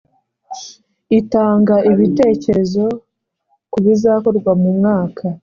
[1.19, 2.85] itanga ibitekerezo
[3.71, 5.25] kubizakorwa mu mwaka